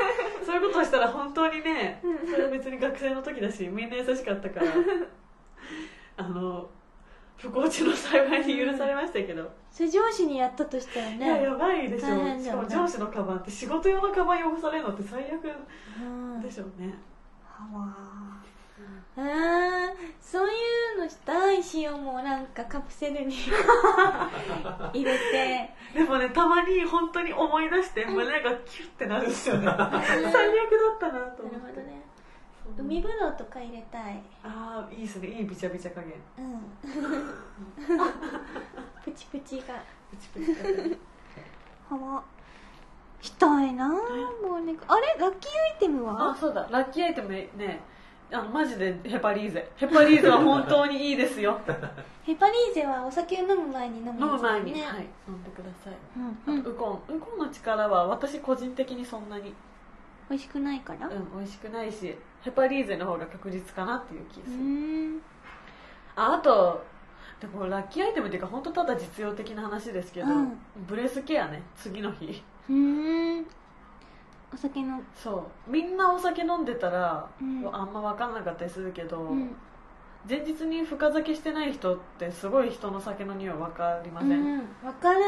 [0.46, 2.32] そういうことをしたら本当にねうん。
[2.32, 4.66] それは別に学生の時だしみんな優しかったから
[6.18, 6.70] あの
[7.38, 12.08] 不幸中の幸いに許されましたけど、それ上司にやったとしたらいやねやばいでしょ。
[12.08, 15.44] 大変しかも上司のカバンって仕事用のカバン汚されるのって最悪
[16.02, 16.04] う
[16.40, 16.96] んでしょうね、
[17.44, 18.08] はわー
[19.20, 20.52] あーそうい
[20.98, 23.36] うのしたいしよもなんかカプセルに
[24.94, 25.70] 入れて。
[25.94, 29.66] でもねたまに本当に思い出して胸がキュッてなるんですよね。
[29.66, 30.08] 最悪だ
[30.96, 31.60] ったなと思って。
[31.60, 31.97] なるほどね
[32.78, 34.22] 海ぶどうとか入れたい。
[34.44, 35.28] ああいいですね。
[35.30, 36.14] いいビチャビチャ加減。
[36.38, 36.62] うん。
[39.04, 39.76] プチプチが。
[40.12, 40.98] プチプチ加減。
[41.90, 42.24] はわ
[43.22, 45.16] したいな忘年会あれ？
[45.20, 46.68] ラッキーアイテムあはそうだ。
[46.70, 47.50] ラッキーアイテムね。
[48.32, 49.70] あのマジでヘパリーゼ。
[49.78, 51.60] ヘパリーゼは本当にいいですよ。
[52.24, 55.08] ヘパリーゼはお酒を飲む前に飲むやつ飲む前に、ねはい。
[55.28, 55.94] 飲んでください。
[56.18, 56.60] うんうん。
[56.62, 57.16] ウコン。
[57.16, 59.54] ウコンの力は私個人的にそんなに、
[60.30, 61.08] 美味しくないから？
[61.08, 65.22] うん、美味しくないしヘパリーゼの方が確実かなっていう気がうする、ん。
[66.16, 66.86] ああと
[67.40, 70.58] でもラッキーアイテムっていうか本当ただ実用的な話ですけど、うん。
[70.88, 72.44] ブレスケアね次の日。
[72.70, 73.46] うん。
[74.54, 75.02] お酒の。
[75.16, 75.72] そう。
[75.72, 77.70] みんなお酒飲んでたら、うん。
[77.76, 79.56] あんま分かんなかったりするけど、うん。
[80.28, 84.38] 前日に深酒してない人ってすごい人の酒の匂い分かりません、うん。
[84.38, 85.20] うんわかる。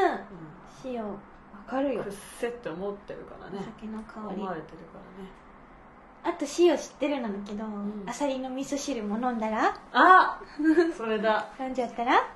[0.84, 1.16] 塩わ
[1.70, 4.42] かるよくっせって思ってるからおね酒の香り。
[4.42, 5.30] 思われてるからね。
[6.22, 8.04] あと塩知ってるんだけど、ん。
[8.06, 9.74] アサリの味噌汁も飲んだら？
[9.94, 10.42] あ！
[10.96, 11.48] それだ。
[11.60, 12.28] 飲んじゃったら？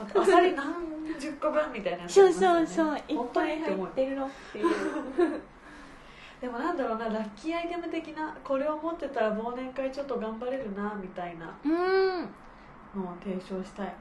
[0.00, 0.74] あとアサリ何
[1.20, 2.96] 十個分みたいなやつあそうそうそう。
[2.96, 4.26] いっぱい入ってるの。
[4.26, 4.66] っていう
[6.40, 11.72] でもなんだろうなラッキーアイテム的なこれを持ってたら忘年会ちょっと頑張れるなみたいなうん
[12.94, 13.94] のを提唱したい。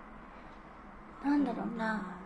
[1.25, 2.16] なんだろうな、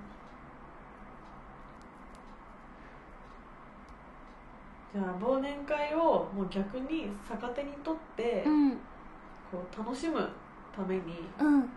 [4.94, 8.72] じゃあ忘年会をもう逆に逆手にとって、うん。
[9.52, 10.28] こう楽しむ
[10.76, 11.02] ために
[11.40, 11.60] うん。
[11.60, 11.70] あの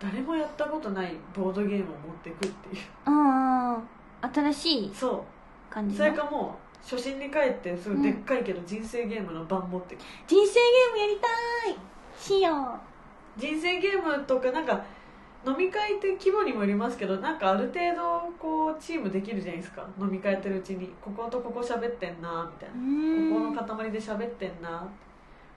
[0.00, 2.82] 誰もやったことないボードゲームを持っていくっていう。
[3.06, 3.88] うんうん
[4.22, 5.24] 新しいそ
[5.70, 11.76] 感じそれかもう初心に帰ってすごいでっかいけど人生ゲームの盤持っていく、人生ゲームやりたい！
[12.18, 12.80] しよ
[13.36, 14.82] 人生ゲームとかなんか
[15.46, 19.86] 飲み会って規模にもよりますけどなんかある程度こうチームできるじゃないですか。
[20.00, 22.74] 飲み会やってるうちにこことここ喋ってんなみたいな。
[22.74, 24.86] ここんの塊で喋ってんな。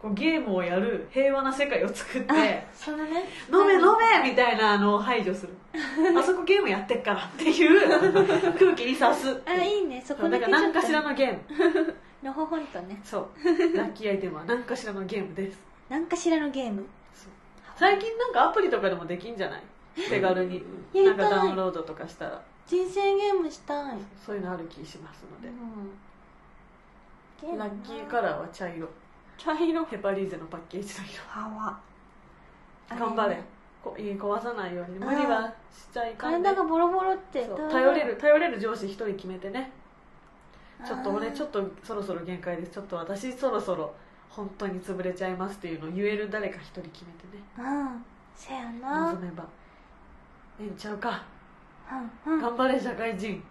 [0.01, 2.35] こうゲームをやる平和な世界を作ってあ
[2.73, 3.25] そのね。
[3.51, 3.81] 飲め飲
[4.23, 5.53] めみたいなのを排除する。
[6.17, 8.11] あそこゲームやってっからっていう
[8.57, 9.41] 空気にさす。
[9.45, 10.01] あいいね。
[10.05, 11.95] そこだから何かしらのゲーム。
[12.23, 12.99] のほほんとね。
[13.03, 13.77] そう。
[13.77, 15.59] ラッキーアイテムは何かしらのゲームです。
[15.89, 16.85] 何かしらのゲーム。
[17.75, 19.63] 最近なんかアプリとかでもできんじゃない？
[19.95, 22.41] 手軽になんかダウンロードとかしたら。
[22.65, 25.49] 人生ゲームしたい、そういうのある気しますので。
[27.41, 28.87] ゲームなラッキーカラーは茶色。
[29.37, 29.85] 茶色。
[29.85, 31.79] ヘパリーゼのパッケージの歯は
[32.91, 33.41] 色頑張れ。
[33.83, 36.49] こい壊さないように無理はしちゃいかんね。
[36.49, 37.47] 体がボロボロって。
[37.71, 39.71] 頼れる頼れる上司一人決めてね。
[40.85, 42.71] ちょっと俺ちょっっとそろそろ限界です。
[42.71, 43.93] ちょっと私そろそろ
[44.29, 47.43] 本当に潰れちゃいますっていうのを言える誰か一人決めてね。
[47.55, 48.05] とうん。
[48.35, 49.11] せやな。
[49.13, 49.45] 望めば
[50.59, 51.23] ええんちゃうか。
[52.25, 52.41] うんうん。
[52.41, 53.43] 頑張れ社会人。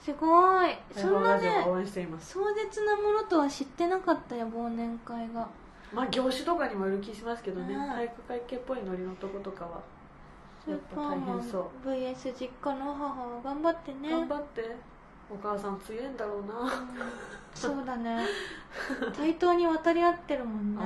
[0.00, 0.70] すごい。
[0.92, 5.48] そんなね壮絶なものとは知ってなかったよ忘年会が。
[5.92, 7.74] まあ業種とかにもよる気しますけどね。
[7.74, 7.88] うん。
[7.88, 9.80] 体育会系っぽいノリのとことかは
[10.64, 14.10] スーやっぱ大パーマン変そう VS 実家の母は頑張ってね。
[14.10, 14.76] 頑張って。
[15.30, 16.88] お母さん強いんだろうな。
[17.54, 18.24] そうだね。
[19.14, 20.82] 対等に渡り合ってるもんね。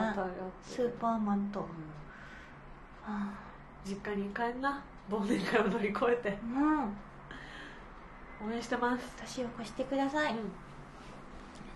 [0.63, 1.61] スーパーマンと。
[1.61, 1.67] うん。
[3.07, 3.31] あ
[3.85, 6.38] 実家に帰んな忘年会を乗り越えて。
[6.43, 6.97] うん。
[8.49, 9.17] 応援してます。
[9.19, 10.53] 年を越してください、うん。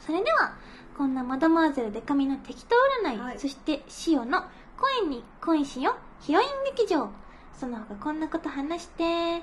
[0.00, 0.54] それでは
[0.96, 3.38] こんなマドマーゼルデカミの適当占い、はい。
[3.38, 4.42] そして汐の
[5.00, 7.10] 恋に恋しよヒロイン劇場。
[7.58, 9.42] その他こんなこと話して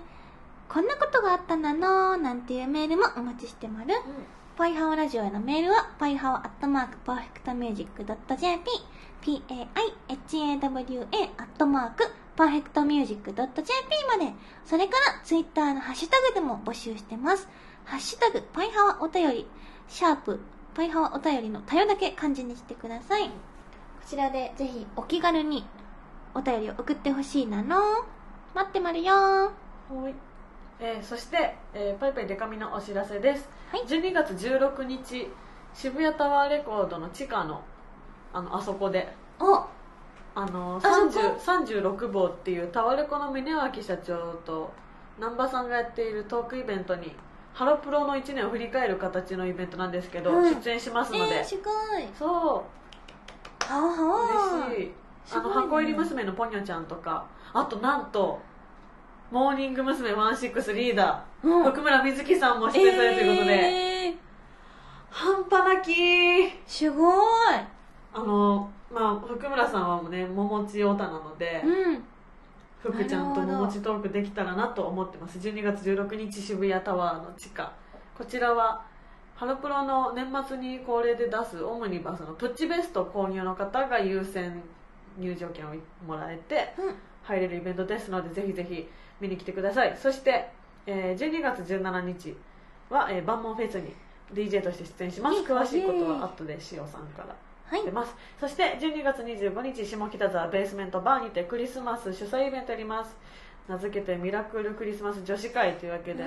[0.70, 3.94] こんなことがあったなのなんていうメールもお待ちしてます
[4.56, 8.16] パイハワラジオへのメールはパイハワアットマークパーフェクトミュージック JP
[9.24, 12.12] PAIHAWA アットマークパーフェクトミューク
[13.34, 13.74] ドット JP
[14.08, 14.34] まで。
[14.66, 17.48] それからツイッターのハッシュタグでも募集してます。
[17.86, 19.48] ハッシュタグパイハワお便り。
[19.88, 20.40] シャープ
[20.74, 23.28] パイハワお便りのたよだけ漢字にしてください。
[23.28, 23.30] こ
[24.08, 25.66] ちらでぜひお気軽に
[26.34, 27.78] お便りを送ってほしいなの。
[28.56, 29.14] 待ってまるよ。
[29.14, 29.52] は
[30.10, 30.14] い。
[30.80, 33.84] えーそして、えーパイパイデカミのお知らせです、はい。
[33.86, 35.28] 12月16日
[35.74, 37.62] 渋谷タワーレコードの地下の
[38.34, 39.14] あのあそこで。
[39.40, 39.66] お
[40.36, 44.72] あのあそこ30 36号っていうタワレコの峰脇社長と
[45.18, 47.16] 南波さんがやっているトークイベントに
[47.54, 50.56] ハロプロの1年を振り返る形のイベントなんですけど、うん。
[50.62, 52.08] 出演しますので、えー、すごい。
[52.18, 52.30] そう。
[52.30, 52.66] は
[53.70, 54.92] あはあ嬉しい。
[55.26, 55.56] すごいね。
[55.56, 58.42] あの箱入り娘のポニョちゃんとかあとなんと
[59.32, 60.14] モーニング娘。
[60.14, 61.64] 16リーダー、うん。
[61.64, 64.16] 福村瑞希さんも出演されるということで、えー、
[65.12, 67.24] 半端なきすごい。
[68.16, 72.04] あのまあ福村さんはね桃地オタなので、うん。
[72.80, 75.40] 福ちゃんと桃地トークできたらなと思ってます。
[75.40, 77.72] 12月16日渋谷タワーの地下。
[78.18, 78.86] こちらは
[79.36, 84.62] ハロプロの年末に恒例で出すオムニバスのプッチベスト購入の方が優先
[85.18, 85.74] 入場券を
[86.06, 86.96] もらえてうん。
[87.24, 88.86] 入れるイベントですのでぜひぜひ
[89.22, 89.98] 見に来てください。
[89.98, 90.50] そして、
[90.86, 92.36] えー12月17日
[92.90, 93.94] は、えー、万門フェスに
[94.34, 95.40] DJ として出演します。
[95.42, 97.28] 詳しいことは後でしおさんから。
[97.30, 98.16] はい出ます。
[98.40, 103.16] そして12月25日下北沢ベースメントバーにてクリスマス主催イベントやります。
[103.68, 106.24] 名付けてミラクルクリスマス女子会というわけで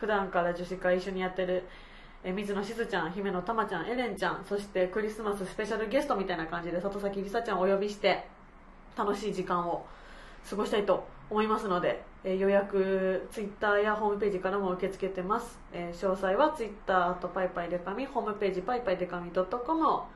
[0.00, 1.64] 普段から女子会一緒にやってる
[2.24, 8.26] え水野しずちゃん姫野たまちゃんエレンちゃんそしてクリスマススペシャルゲストみたいな感じで里崎りさちゃんをお呼びして
[8.96, 9.86] 楽しい時間を
[10.48, 20.06] 過ごしたいと思いますので、えー予約ツイッターやホームページからも受け付けてます、えー詳細はツイッターとパイパイデカミホームページパイパイデカミ .com を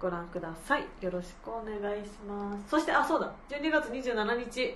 [0.00, 0.84] ご覧ください。
[1.02, 2.70] よろしくお願いします。
[2.70, 3.30] そしてあそうだ。
[3.50, 4.74] 12月27日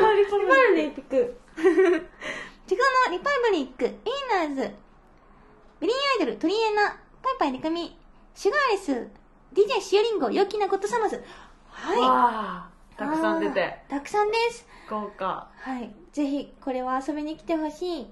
[0.02, 4.76] ナリポリパルリピク、チェコのリパブリック、イーナーズ、
[5.84, 7.94] ベリーアイドル、トリエナ、パイパイリカミ、
[8.34, 9.10] シュガーレス、
[9.54, 11.22] DJ シオリンゴ、陽気なゴッドサマズ。
[11.68, 12.98] はい。
[12.98, 14.66] たくさん出てたくさんです。
[14.90, 15.94] 豪華はい。
[16.14, 18.08] ぜひ、これは遊びに来てほしい。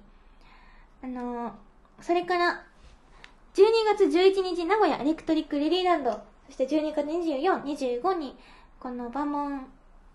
[1.02, 1.52] あのー
[2.02, 2.62] それから、
[3.54, 3.64] 12
[3.96, 6.12] 月11日、名古屋エレクトリックレディーランド、
[6.48, 8.36] そして12月24、25に、
[8.82, 9.66] このバンモン、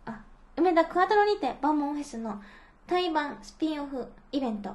[0.05, 0.21] あ、
[0.57, 2.39] 梅田クアトロにてバンモンフェスの
[2.87, 4.75] 対バンスピンオフイベント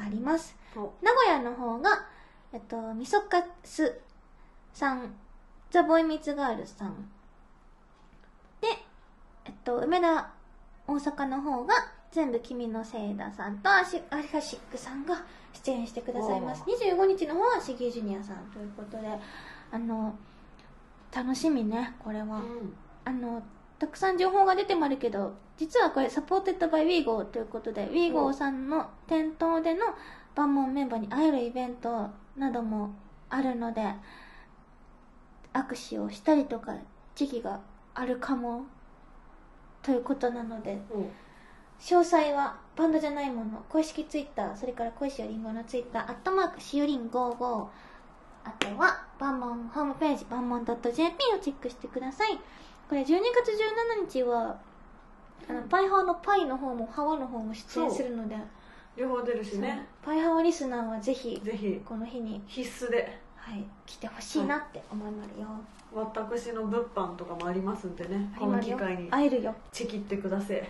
[0.00, 0.56] あります。
[0.76, 2.06] お名古屋の方が、
[2.52, 4.00] えっと、みそかす
[4.72, 5.14] さん、
[5.70, 7.10] ザ・ボーイ・ミーツ・ガールさん。
[8.60, 8.68] で、
[9.44, 10.30] えっと、梅田、
[10.86, 11.74] 大阪の方が、
[12.10, 15.22] 全部君のせいださんとアシアリハシックさんが
[15.52, 16.62] 出演してくださいます。
[16.62, 19.08] 25日の方はシギージュニアさんということで、
[19.70, 20.16] あの、
[21.14, 22.38] 楽しみね、これは。
[22.38, 22.74] うん
[23.04, 23.42] あの、
[23.78, 29.80] たくさん情報が出てますけど、実はこれ supported by ウィーゴーということで、ウィーゴーさんの店頭での
[30.34, 32.94] バンモンメンバーに会えるイベントなども
[33.30, 33.82] あるので、
[35.52, 36.74] 握手をしたりとか、
[37.14, 37.60] 時期が
[37.94, 38.66] あるかも、
[39.82, 41.02] ということなので、お
[41.80, 47.66] 詳細はバンドじゃないもの公式ツイッターそれから小石よりんごのツイッターアットマークしおりん55
[48.44, 50.74] あとはバンモンホームページバンモン .jp
[51.36, 52.38] をチェックしてください
[52.88, 54.56] これ12月17日は
[55.48, 58.36] あのパイハワのパイの方もハワの方も出演するので、
[58.96, 59.86] 両方出るしね。
[60.02, 61.80] パイハワリスナーはぜひぜひ。
[61.84, 63.18] この日に、必須で。
[63.36, 65.46] はい、来てほしいなって思いまるよ、
[65.94, 68.30] 私の物販とかもありますんでね。
[68.38, 69.08] この機会に。
[69.10, 69.54] 会えるよ。
[69.72, 70.68] チェキってください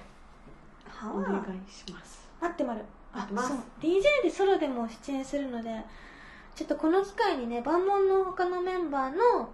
[0.88, 2.28] はお願あいします。
[2.40, 3.48] 待ってまる待ってます。
[3.48, 3.58] そう。
[3.80, 5.84] DJ でソロでも出演するので
[6.54, 9.48] ちょっとこの機会にね万門の他のメンバーの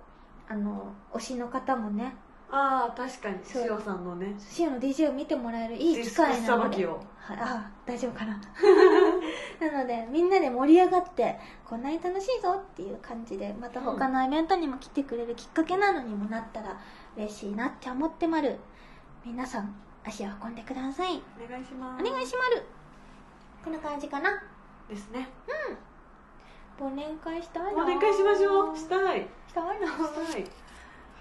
[0.49, 2.15] あの推しの方もね
[2.51, 3.39] ああ確かに。
[3.45, 3.67] そう。
[3.69, 4.35] 塩さんのね。
[4.39, 6.37] シオの DJ を見てもらえるいい機会なので。
[6.37, 8.39] ディスクさばきをはい、あ大丈夫かな？
[9.59, 16.77] なのでみんなで盛り上がってこんなに楽しいぞっていう感じでまた他のイベントにも来てくれるきっかけなのにもなったら
[17.17, 18.59] 嬉しいなって思ってまる
[19.25, 19.75] 皆さん
[20.07, 22.05] 足を運んでくださいお願いします。
[22.05, 22.63] お願いしまる
[23.65, 24.43] こんな感じかな？
[24.91, 25.27] ですね。
[26.79, 27.85] 忘年会したいな。
[27.85, 28.77] お願いしましょう。
[28.77, 29.27] したい。
[29.49, 30.43] したいなしたい。
[30.43, 30.64] うん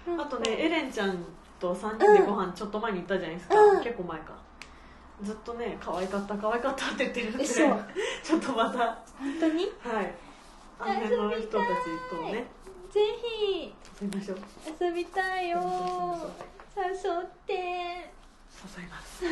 [0.06, 1.24] あとねエレンちゃん
[1.58, 3.82] と3人でご飯ちょっと前に行ったじゃないですか、うん。
[3.82, 4.34] 結構前か。
[5.22, 7.54] ずっとね可愛かった可愛かったって言ってるんで嘘。
[8.22, 8.78] ちょっとまた。
[8.78, 9.64] は本当に？
[9.64, 9.70] い。
[10.78, 11.50] あの辺の人たち
[12.10, 12.46] とね。
[12.90, 13.74] ぜひ。
[14.00, 14.38] 遊びましょう。
[14.80, 15.60] 遊びたいよ
[16.76, 17.54] 誘誘って
[18.82, 19.24] います。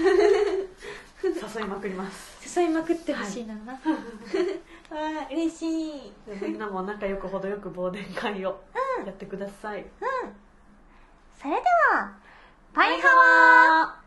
[1.59, 2.61] 誘いまくります。
[2.61, 3.55] 誘いまくってほしいな。
[3.55, 3.79] な、わ
[4.91, 6.13] あ嬉しい。
[6.27, 8.61] でみんなも仲良く程よく忘年会を
[9.07, 9.87] やってください、
[11.43, 12.13] それでは、
[12.73, 14.02] パイハワー。